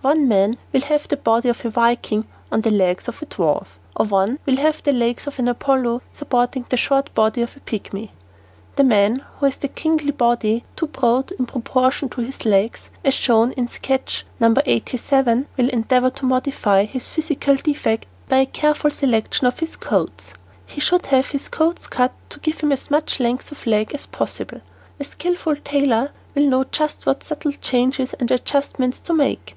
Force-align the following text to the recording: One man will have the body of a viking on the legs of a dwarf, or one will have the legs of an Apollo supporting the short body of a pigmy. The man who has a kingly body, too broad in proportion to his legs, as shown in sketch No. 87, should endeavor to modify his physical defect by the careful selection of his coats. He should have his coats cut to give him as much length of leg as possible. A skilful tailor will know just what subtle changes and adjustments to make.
One 0.00 0.28
man 0.28 0.56
will 0.72 0.80
have 0.80 1.08
the 1.08 1.16
body 1.18 1.50
of 1.50 1.62
a 1.62 1.68
viking 1.68 2.26
on 2.50 2.62
the 2.62 2.70
legs 2.70 3.06
of 3.06 3.20
a 3.20 3.26
dwarf, 3.26 3.66
or 3.94 4.06
one 4.06 4.38
will 4.46 4.56
have 4.56 4.82
the 4.82 4.94
legs 4.94 5.26
of 5.26 5.38
an 5.38 5.46
Apollo 5.46 6.00
supporting 6.10 6.64
the 6.70 6.78
short 6.78 7.14
body 7.14 7.42
of 7.42 7.54
a 7.54 7.60
pigmy. 7.60 8.08
The 8.76 8.84
man 8.84 9.16
who 9.36 9.44
has 9.44 9.58
a 9.62 9.68
kingly 9.68 10.12
body, 10.12 10.64
too 10.74 10.86
broad 10.86 11.32
in 11.32 11.44
proportion 11.44 12.08
to 12.08 12.22
his 12.22 12.46
legs, 12.46 12.88
as 13.04 13.12
shown 13.12 13.52
in 13.58 13.68
sketch 13.68 14.24
No. 14.40 14.54
87, 14.64 15.48
should 15.54 15.68
endeavor 15.68 16.08
to 16.08 16.24
modify 16.24 16.86
his 16.86 17.10
physical 17.10 17.56
defect 17.56 18.06
by 18.26 18.46
the 18.46 18.50
careful 18.50 18.90
selection 18.90 19.46
of 19.46 19.58
his 19.58 19.76
coats. 19.76 20.32
He 20.64 20.80
should 20.80 21.04
have 21.08 21.28
his 21.28 21.48
coats 21.50 21.86
cut 21.88 22.12
to 22.30 22.40
give 22.40 22.60
him 22.60 22.72
as 22.72 22.90
much 22.90 23.20
length 23.20 23.52
of 23.52 23.66
leg 23.66 23.92
as 23.92 24.06
possible. 24.06 24.62
A 24.98 25.04
skilful 25.04 25.56
tailor 25.56 26.12
will 26.34 26.48
know 26.48 26.64
just 26.64 27.04
what 27.04 27.22
subtle 27.22 27.52
changes 27.52 28.14
and 28.14 28.30
adjustments 28.30 28.98
to 29.00 29.12
make. 29.12 29.52